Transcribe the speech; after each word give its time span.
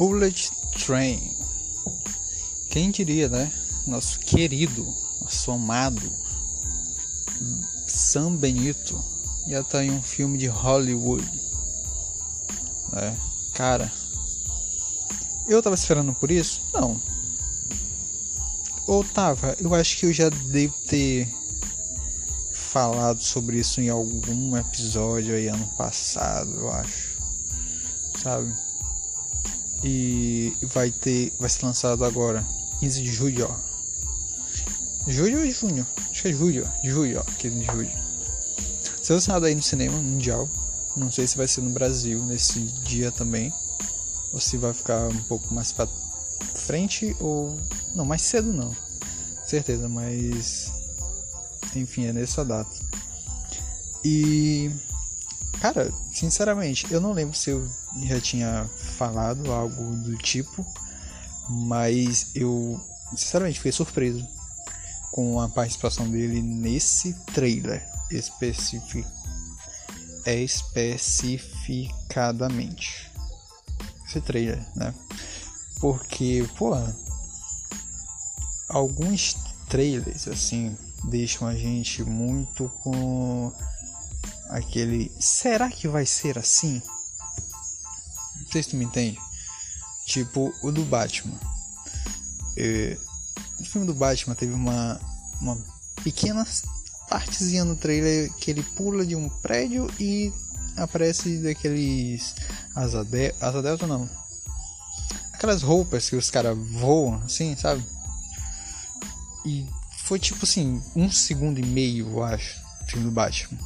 Bullet 0.00 0.50
Train. 0.82 1.36
Quem 2.70 2.90
diria, 2.90 3.28
né? 3.28 3.52
Nosso 3.86 4.18
querido, 4.20 4.82
nosso 5.20 5.50
amado 5.50 6.10
Sam 7.86 8.34
Benito 8.36 8.98
ia 9.46 9.60
estar 9.60 9.84
em 9.84 9.90
um 9.90 10.02
filme 10.02 10.38
de 10.38 10.46
Hollywood. 10.46 11.30
Né? 12.92 13.14
Cara, 13.52 13.92
eu 15.46 15.62
tava 15.62 15.74
esperando 15.74 16.14
por 16.14 16.30
isso? 16.30 16.62
Não. 16.72 16.98
Ou 18.86 19.04
tava? 19.04 19.54
Eu 19.60 19.74
acho 19.74 19.98
que 19.98 20.06
eu 20.06 20.14
já 20.14 20.30
devo 20.30 20.72
ter 20.86 21.28
falado 22.54 23.20
sobre 23.20 23.58
isso 23.58 23.82
em 23.82 23.90
algum 23.90 24.56
episódio 24.56 25.34
aí 25.34 25.48
ano 25.48 25.66
passado, 25.76 26.54
eu 26.58 26.72
acho. 26.72 27.18
Sabe? 28.22 28.69
E 29.82 30.56
vai 30.62 30.90
ter. 30.90 31.32
Vai 31.38 31.48
ser 31.48 31.64
lançado 31.64 32.04
agora, 32.04 32.46
15 32.80 33.02
de 33.02 33.12
julho, 33.12 33.48
ó. 33.50 33.70
Julho 35.10 35.40
ou 35.40 35.50
junho? 35.50 35.86
Acho 36.10 36.22
que 36.22 36.28
é 36.28 36.32
julho, 36.32 36.68
julho, 36.84 37.20
ó, 37.20 37.24
15 37.38 37.58
de 37.58 37.64
julho. 37.64 37.90
Ser 39.02 39.14
lançado 39.14 39.46
aí 39.46 39.54
no 39.54 39.62
cinema 39.62 39.96
mundial. 39.96 40.48
Não 40.96 41.10
sei 41.10 41.26
se 41.26 41.36
vai 41.36 41.48
ser 41.48 41.62
no 41.62 41.70
Brasil 41.70 42.22
nesse 42.24 42.60
dia 42.60 43.10
também. 43.10 43.52
Ou 44.32 44.40
se 44.40 44.56
vai 44.56 44.72
ficar 44.72 45.08
um 45.08 45.22
pouco 45.22 45.52
mais 45.54 45.72
pra 45.72 45.88
frente 46.54 47.16
ou. 47.18 47.58
Não, 47.94 48.04
mais 48.04 48.22
cedo 48.22 48.52
não. 48.52 48.76
Certeza, 49.46 49.88
mas. 49.88 50.72
Enfim, 51.74 52.06
é 52.06 52.12
nessa 52.12 52.44
data. 52.44 52.76
E. 54.04 54.70
Cara, 55.60 55.92
sinceramente, 56.12 56.90
eu 56.90 57.00
não 57.00 57.12
lembro 57.12 57.36
se 57.36 57.50
eu 57.50 57.68
já 58.04 58.20
tinha 58.20 58.68
falado 58.96 59.52
algo 59.52 59.96
do 59.96 60.16
tipo, 60.16 60.64
mas 61.48 62.30
eu 62.34 62.80
sinceramente 63.10 63.58
fiquei 63.58 63.72
surpreso 63.72 64.26
com 65.12 65.40
a 65.40 65.48
participação 65.48 66.08
dele 66.08 66.40
nesse 66.40 67.12
trailer 67.34 67.84
especific... 68.10 69.04
especificadamente. 70.24 73.10
Esse 74.06 74.20
trailer, 74.22 74.64
né? 74.74 74.94
Porque, 75.78 76.48
pô, 76.56 76.74
alguns 78.68 79.34
trailers 79.68 80.26
assim 80.26 80.74
deixam 81.04 81.46
a 81.46 81.54
gente 81.54 82.02
muito 82.02 82.70
com 82.82 83.52
aquele 84.50 85.10
será 85.18 85.70
que 85.70 85.88
vai 85.88 86.04
ser 86.04 86.38
assim? 86.38 86.82
Não 88.40 88.50
sei 88.50 88.62
se 88.62 88.70
tu 88.70 88.76
me 88.76 88.84
entende. 88.84 89.18
Tipo 90.06 90.52
o 90.62 90.72
do 90.72 90.84
Batman. 90.84 91.38
É, 92.56 92.96
o 93.58 93.64
filme 93.64 93.86
do 93.86 93.94
Batman 93.94 94.34
teve 94.34 94.52
uma, 94.52 95.00
uma 95.40 95.56
pequena 96.02 96.46
partezinha 97.08 97.64
no 97.64 97.76
trailer 97.76 98.32
que 98.34 98.50
ele 98.50 98.62
pula 98.62 99.04
de 99.04 99.16
um 99.16 99.28
prédio 99.28 99.88
e 99.98 100.32
aparece 100.76 101.38
daqueles 101.38 102.34
asa, 102.74 103.04
de, 103.04 103.34
asa 103.40 103.62
delta 103.62 103.86
não. 103.86 104.08
Aquelas 105.32 105.62
roupas 105.62 106.08
que 106.10 106.16
os 106.16 106.30
caras 106.30 106.56
voam 106.56 107.16
assim, 107.24 107.56
sabe? 107.56 107.84
E 109.44 109.66
foi 110.04 110.18
tipo 110.18 110.44
assim, 110.44 110.82
um 110.94 111.10
segundo 111.10 111.58
e 111.58 111.64
meio, 111.64 112.08
eu 112.08 112.24
acho, 112.24 112.60
o 112.82 112.86
filme 112.86 113.04
do 113.04 113.10
Batman. 113.10 113.58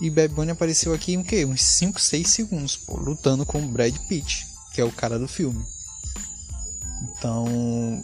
E 0.00 0.08
Bad 0.08 0.32
Bunny 0.32 0.50
apareceu 0.50 0.94
aqui 0.94 1.12
em 1.12 1.18
o 1.18 1.24
quê? 1.24 1.44
Uns 1.44 1.62
5, 1.62 2.00
6 2.00 2.28
segundos, 2.28 2.76
pô, 2.76 2.96
lutando 2.96 3.44
com 3.44 3.62
o 3.62 3.68
Brad 3.68 3.94
Pitt, 4.08 4.46
que 4.72 4.80
é 4.80 4.84
o 4.84 4.90
cara 4.90 5.18
do 5.18 5.28
filme. 5.28 5.62
Então. 7.02 8.02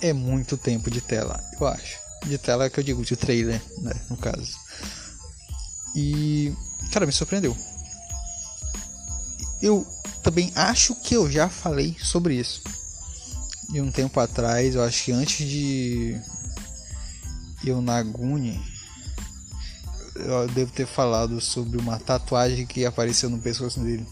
É 0.00 0.12
muito 0.12 0.56
tempo 0.56 0.90
de 0.90 1.00
tela, 1.00 1.42
eu 1.58 1.66
acho. 1.66 1.98
De 2.26 2.36
tela 2.36 2.68
que 2.68 2.80
eu 2.80 2.84
digo, 2.84 3.04
de 3.04 3.16
trailer, 3.16 3.62
né? 3.78 3.92
No 4.10 4.16
caso. 4.16 4.58
E. 5.94 6.52
Cara, 6.90 7.06
me 7.06 7.12
surpreendeu. 7.12 7.56
Eu 9.62 9.86
também 10.22 10.52
acho 10.56 10.96
que 10.96 11.14
eu 11.14 11.30
já 11.30 11.48
falei 11.48 11.96
sobre 12.02 12.34
isso. 12.34 12.60
E 13.72 13.80
um 13.80 13.90
tempo 13.90 14.18
atrás, 14.18 14.74
eu 14.74 14.82
acho 14.82 15.04
que 15.04 15.12
antes 15.12 15.48
de. 15.48 16.20
Eu 17.64 17.80
Naguni 17.80 18.73
eu 20.14 20.48
devo 20.48 20.72
ter 20.72 20.86
falado 20.86 21.40
sobre 21.40 21.78
uma 21.78 21.98
tatuagem 21.98 22.66
que 22.66 22.84
apareceu 22.84 23.28
no 23.28 23.38
pescoço 23.38 23.80
dele. 23.80 24.06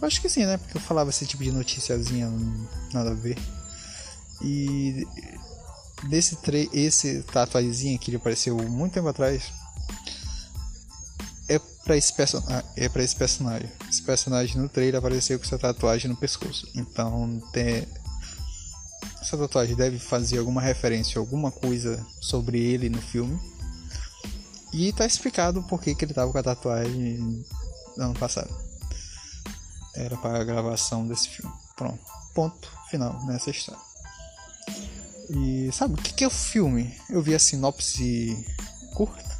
Eu 0.00 0.06
acho 0.06 0.20
que 0.20 0.28
sim, 0.28 0.46
né? 0.46 0.56
Porque 0.56 0.76
eu 0.76 0.80
falava 0.80 1.10
esse 1.10 1.26
tipo 1.26 1.42
de 1.42 1.52
noticiazinha, 1.52 2.30
nada 2.92 3.10
a 3.10 3.14
ver. 3.14 3.38
E 4.42 5.06
desse 6.08 6.36
tre 6.36 6.70
esse 6.72 7.22
tatuagemzinho 7.24 7.98
que 7.98 8.10
ele 8.10 8.16
apareceu 8.16 8.56
muito 8.56 8.94
tempo 8.94 9.08
atrás 9.08 9.52
é 11.46 11.58
para 11.58 11.96
esse 11.96 12.14
personagem, 12.14 12.64
é 12.76 12.88
para 12.88 13.02
esse 13.02 13.16
personagem. 13.16 13.70
Esse 13.90 14.02
personagem 14.02 14.56
no 14.56 14.68
trailer 14.68 14.98
apareceu 14.98 15.38
com 15.38 15.44
essa 15.44 15.58
tatuagem 15.58 16.08
no 16.08 16.16
pescoço. 16.16 16.66
Então, 16.74 17.40
tem 17.52 17.86
essa 19.20 19.36
tatuagem 19.36 19.76
deve 19.76 19.98
fazer 19.98 20.38
alguma 20.38 20.62
referência, 20.62 21.18
alguma 21.18 21.50
coisa 21.50 22.04
sobre 22.20 22.58
ele 22.58 22.88
no 22.88 23.00
filme. 23.02 23.38
E 24.72 24.92
tá 24.92 25.04
explicado 25.04 25.62
por 25.64 25.80
que, 25.80 25.96
ele 26.00 26.14
tava 26.14 26.30
com 26.30 26.38
a 26.38 26.42
tatuagem 26.42 27.44
no 27.96 28.04
ano 28.04 28.14
passado. 28.14 28.50
Era 29.94 30.16
para 30.16 30.40
a 30.40 30.44
gravação 30.44 31.06
desse 31.06 31.28
filme. 31.28 31.52
Pronto. 31.76 32.00
Ponto 32.34 32.70
final 32.88 33.24
nessa 33.26 33.50
história. 33.50 33.80
E 35.30 35.70
sabe 35.72 35.94
o 35.94 35.96
que, 35.96 36.12
que 36.12 36.24
é 36.24 36.26
o 36.26 36.30
filme? 36.30 36.94
Eu 37.08 37.22
vi 37.22 37.34
a 37.34 37.38
sinopse 37.38 38.44
curta 38.94 39.38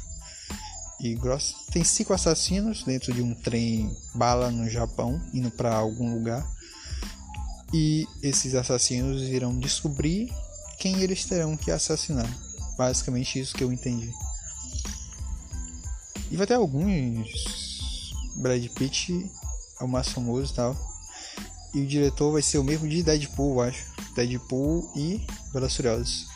e 0.99 1.15
grossa. 1.15 1.53
Tem 1.71 1.83
cinco 1.83 2.13
assassinos 2.13 2.83
dentro 2.83 3.13
de 3.13 3.21
um 3.21 3.33
trem 3.33 3.89
bala 4.13 4.51
no 4.51 4.69
Japão, 4.69 5.21
indo 5.33 5.49
para 5.51 5.75
algum 5.75 6.13
lugar. 6.13 6.47
E 7.73 8.05
esses 8.21 8.53
assassinos 8.53 9.21
irão 9.23 9.57
descobrir 9.57 10.31
quem 10.77 11.01
eles 11.01 11.25
terão 11.25 11.57
que 11.57 11.71
assassinar. 11.71 12.29
Basicamente 12.77 13.39
isso 13.39 13.55
que 13.55 13.63
eu 13.63 13.71
entendi. 13.71 14.11
E 16.31 16.37
vai 16.37 16.47
ter 16.47 16.53
alguns. 16.53 17.27
Brad 18.37 18.65
Pitt 18.69 19.29
é 19.79 19.83
o 19.83 19.87
mais 19.87 20.07
famoso 20.07 20.51
e 20.51 20.55
tal. 20.55 20.75
E 21.73 21.81
o 21.81 21.87
diretor 21.87 22.31
vai 22.31 22.41
ser 22.41 22.57
o 22.57 22.63
mesmo 22.63 22.87
de 22.87 23.03
Deadpool, 23.03 23.55
eu 23.55 23.61
acho. 23.61 23.85
Deadpool 24.15 24.89
e 24.95 25.25
Velozes 25.53 25.75
Furiosos. 25.75 26.27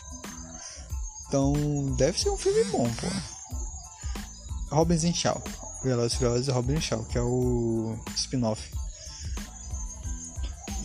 Então 1.26 1.94
deve 1.96 2.20
ser 2.20 2.28
um 2.28 2.36
filme 2.36 2.64
bom, 2.64 2.84
pô. 2.84 4.76
Robin 4.76 5.14
Shaw. 5.14 5.42
Velozes 5.82 6.14
Furiosos 6.18 6.48
e 6.48 6.50
Robin 6.50 6.80
Shaw, 6.80 7.02
que 7.04 7.16
é 7.16 7.22
o 7.22 7.98
spin-off. 8.14 8.70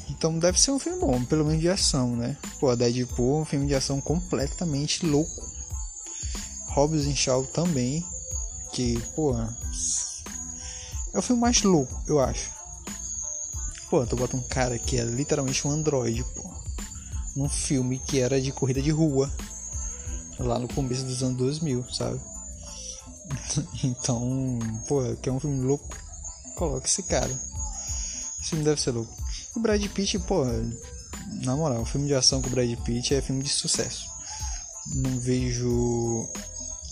Então 0.09 0.39
deve 0.39 0.59
ser 0.59 0.71
um 0.71 0.79
filme 0.79 0.99
bom, 0.99 1.23
pelo 1.25 1.43
menos 1.43 1.59
de 1.59 1.67
ação, 1.67 2.15
né? 2.15 2.37
Pô, 2.61 2.73
Deadpool 2.75 3.39
é 3.39 3.41
um 3.41 3.45
filme 3.45 3.67
de 3.67 3.75
ação 3.75 3.99
completamente 3.99 5.05
louco. 5.05 5.51
Hobbs 6.67 7.05
Shaw 7.17 7.45
também 7.47 8.05
que, 8.71 8.99
pô, 9.15 9.35
é 11.13 11.19
o 11.19 11.21
filme 11.21 11.41
mais 11.41 11.61
louco, 11.63 12.01
eu 12.07 12.19
acho. 12.19 12.49
Pô, 13.89 14.05
tu 14.05 14.15
bota 14.15 14.37
um 14.37 14.41
cara 14.41 14.79
que 14.79 14.97
é 14.97 15.03
literalmente 15.03 15.67
um 15.67 15.71
androide, 15.71 16.23
pô. 16.35 16.49
Num 17.35 17.49
filme 17.49 17.99
que 17.99 18.19
era 18.19 18.41
de 18.41 18.51
corrida 18.51 18.81
de 18.81 18.91
rua. 18.91 19.31
Lá 20.39 20.57
no 20.57 20.67
começo 20.67 21.03
dos 21.03 21.21
anos 21.21 21.37
2000, 21.37 21.85
sabe? 21.93 22.19
então, 23.83 24.57
pô, 24.87 25.01
que 25.21 25.27
é 25.27 25.31
um 25.31 25.39
filme 25.39 25.65
louco. 25.65 25.87
Coloca 26.55 26.87
esse 26.87 27.03
cara. 27.03 27.31
Esse 28.39 28.51
filme 28.51 28.63
deve 28.63 28.79
ser 28.79 28.91
louco. 28.91 29.13
O 29.55 29.59
Brad 29.59 29.85
Pitt, 29.87 30.17
pô, 30.19 30.45
na 31.43 31.55
moral, 31.55 31.85
filme 31.85 32.07
de 32.07 32.15
ação 32.15 32.41
com 32.41 32.47
o 32.47 32.51
Brad 32.51 32.73
Pitt 32.83 33.13
é 33.13 33.21
filme 33.21 33.43
de 33.43 33.49
sucesso. 33.49 34.09
Não 34.95 35.19
vejo 35.19 36.27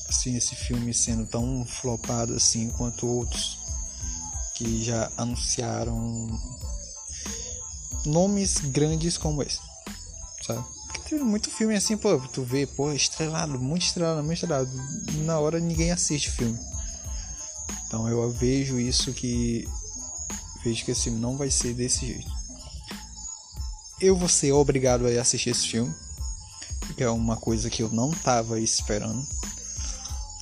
assim 0.10 0.36
esse 0.36 0.56
filme 0.56 0.94
sendo 0.94 1.26
tão 1.26 1.66
flopado 1.66 2.34
assim 2.34 2.70
quanto 2.70 3.08
outros 3.08 3.58
que 4.56 4.84
já 4.84 5.10
anunciaram 5.16 6.28
nomes 8.06 8.60
grandes 8.60 9.18
como 9.18 9.42
esse, 9.42 9.60
sabe? 10.46 10.66
Porque 10.88 11.16
tem 11.16 11.20
muito 11.20 11.50
filme 11.50 11.76
assim, 11.76 11.96
pô, 11.96 12.20
tu 12.20 12.44
vê, 12.44 12.66
pô, 12.66 12.92
estrelado, 12.92 13.58
muito 13.60 13.84
estrelado, 13.84 14.22
muito 14.22 14.34
estrelado. 14.34 14.70
Na 15.24 15.40
hora 15.40 15.60
ninguém 15.60 15.92
assiste 15.92 16.30
o 16.30 16.34
filme. 16.34 16.60
Então 17.88 18.08
eu 18.10 18.30
vejo 18.32 18.80
isso 18.80 19.14
que 19.14 19.68
vejo 20.64 20.84
que 20.84 20.92
esse 20.92 21.04
filme 21.04 21.20
não 21.20 21.38
vai 21.38 21.50
ser 21.50 21.74
desse 21.74 22.06
jeito. 22.06 22.30
Eu 24.02 24.18
vou 24.18 24.30
ser 24.30 24.52
obrigado 24.52 25.08
a 25.08 25.22
assistir 25.22 25.52
esse 25.52 25.68
filme, 25.68 25.94
que 26.98 27.04
é 27.04 27.10
uma 27.10 27.38
coisa 27.38 27.70
que 27.70 27.82
eu 27.82 27.90
não 27.90 28.12
tava 28.12 28.60
esperando 28.60 29.26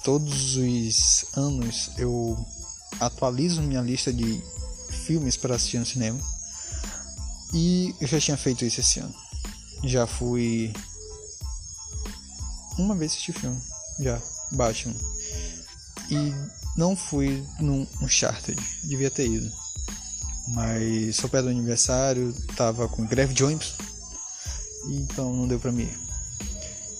todos 0.08 0.56
os 0.56 1.26
anos 1.36 1.92
eu 1.98 2.38
atualizo 2.98 3.62
minha 3.62 3.82
lista 3.82 4.14
de 4.14 4.42
filmes 5.06 5.36
para 5.36 5.56
assistir 5.56 5.80
no 5.80 5.86
cinema. 5.86 6.18
E 7.54 7.94
eu 8.00 8.08
já 8.08 8.18
tinha 8.18 8.38
feito 8.38 8.64
isso 8.64 8.80
esse 8.80 9.02
ano. 9.02 9.14
Já 9.84 10.08
fui. 10.08 10.74
Uma 12.78 12.96
vez 12.96 13.12
assistir 13.12 13.34
filme. 13.34 13.62
Já. 14.00 14.18
Batman. 14.50 14.96
E 16.10 16.34
não 16.78 16.96
fui 16.96 17.46
num 17.60 17.86
Uncharted. 18.02 18.58
Devia 18.86 19.12
ter 19.12 19.28
ido. 19.28 19.52
Mas 20.48 21.18
só 21.18 21.28
perto 21.28 21.46
do 21.46 21.52
aniversário, 21.52 22.34
tava 22.56 22.88
com 22.88 23.06
greve 23.06 23.34
de 23.34 23.44
ônibus. 23.44 23.74
Então 24.90 25.36
não 25.36 25.50
deu 25.50 25.60
pra 25.60 25.74
mim 25.74 25.84
ir. 25.84 26.00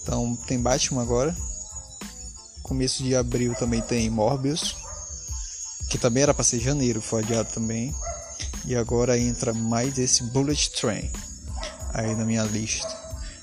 Então 0.04 0.36
tem 0.46 0.60
Batman 0.60 1.02
agora. 1.04 1.34
Começo 2.68 3.02
de 3.02 3.16
abril 3.16 3.56
também 3.56 3.82
tem 3.82 4.10
Morbius. 4.10 4.76
Que 5.90 5.98
também 5.98 6.24
era 6.24 6.34
pra 6.34 6.44
ser 6.44 6.60
janeiro, 6.60 7.02
foi 7.02 7.24
adiado 7.24 7.50
também. 7.54 7.96
E 8.66 8.76
agora 8.76 9.18
entra 9.18 9.54
mais 9.54 9.98
esse 9.98 10.24
Bullet 10.24 10.72
Train 10.72 11.10
aí 11.94 12.16
na 12.16 12.26
minha 12.26 12.44
lista. 12.44 12.88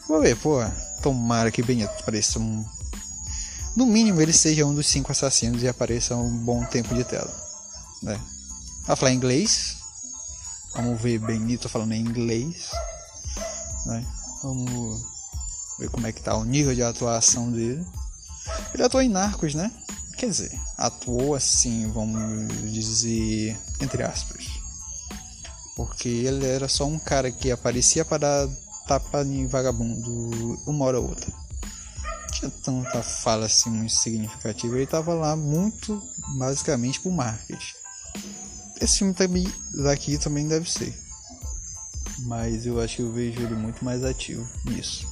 Vou 0.06 0.20
ver, 0.20 0.36
pô. 0.36 0.58
Tomara 1.02 1.50
que 1.50 1.62
bem 1.62 1.82
apareça 1.82 2.38
um. 2.38 2.64
No 3.74 3.86
mínimo 3.86 4.20
ele 4.20 4.32
seja 4.32 4.64
um 4.64 4.74
dos 4.74 4.86
cinco 4.86 5.10
assassinos 5.10 5.62
e 5.62 5.68
apareça 5.68 6.14
um 6.14 6.30
bom 6.30 6.64
tempo 6.64 6.94
de 6.94 7.04
tela. 7.04 7.34
Né? 8.02 8.20
Vai 8.86 8.96
falar 8.96 9.12
inglês. 9.12 9.76
Vamos 10.74 11.00
ver 11.00 11.18
Benito 11.18 11.68
falando 11.68 11.92
em 11.92 12.00
inglês. 12.00 12.70
Né? 13.86 14.06
Vamos 14.42 15.02
ver 15.78 15.88
como 15.90 16.06
é 16.06 16.12
que 16.12 16.22
tá 16.22 16.36
o 16.36 16.44
nível 16.44 16.74
de 16.74 16.82
atuação 16.82 17.50
dele. 17.50 17.84
Ele 18.74 18.82
atuou 18.82 19.02
em 19.02 19.08
Narcos, 19.08 19.54
né? 19.54 19.70
Quer 20.18 20.26
dizer, 20.26 20.60
atuou 20.76 21.34
assim, 21.34 21.90
vamos 21.92 22.72
dizer, 22.72 23.56
entre 23.80 24.02
aspas. 24.02 24.44
Porque 25.76 26.08
ele 26.08 26.46
era 26.46 26.68
só 26.68 26.84
um 26.84 26.98
cara 26.98 27.30
que 27.30 27.50
aparecia 27.50 28.04
para 28.04 28.18
dar 28.18 28.48
tapa 28.86 29.22
em 29.22 29.46
vagabundo 29.46 30.60
uma 30.66 30.84
hora 30.84 31.00
ou 31.00 31.08
outra. 31.08 31.32
Tinha 32.32 32.50
tanta 32.50 33.02
fala 33.02 33.46
assim 33.46 33.70
muito 33.70 33.92
significativa. 33.92 34.76
Ele 34.76 34.86
tava 34.86 35.14
lá 35.14 35.36
muito 35.36 36.02
basicamente 36.36 37.00
pro 37.00 37.10
marketing. 37.10 37.74
Esse 38.80 38.98
filme 38.98 39.14
também, 39.14 39.52
daqui 39.72 40.18
também 40.18 40.46
deve 40.46 40.70
ser. 40.70 40.94
Mas 42.20 42.66
eu 42.66 42.80
acho 42.80 42.96
que 42.96 43.02
eu 43.02 43.12
vejo 43.12 43.40
ele 43.40 43.54
muito 43.54 43.84
mais 43.84 44.04
ativo 44.04 44.48
nisso. 44.64 45.06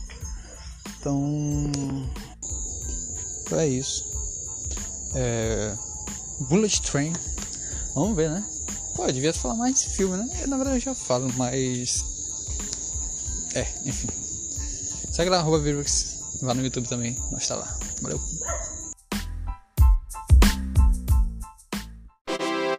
Então. 0.98 1.70
É 3.56 3.66
isso. 3.66 4.04
É, 5.14 5.76
Bullet 6.40 6.80
Train. 6.82 7.12
Vamos 7.94 8.16
ver, 8.16 8.30
né? 8.30 8.44
Pô, 8.94 9.06
eu 9.06 9.12
devia 9.12 9.32
falar 9.32 9.54
mais 9.54 9.74
desse 9.74 9.90
filme, 9.96 10.16
né? 10.16 10.28
Eu, 10.40 10.48
na 10.48 10.56
verdade 10.56 10.76
eu 10.76 10.80
já 10.80 10.94
falo, 10.94 11.32
mas. 11.36 12.04
É, 13.54 13.66
enfim. 13.84 14.08
Segue 15.10 15.30
lá, 15.30 15.38
arroba 15.38 15.58
Virux. 15.58 16.18
Lá 16.40 16.54
no 16.54 16.62
YouTube 16.62 16.88
também. 16.88 17.16
Nós 17.30 17.46
tá 17.46 17.54
lá. 17.54 17.78
Valeu. 18.00 18.20